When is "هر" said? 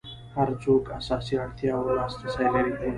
0.35-0.49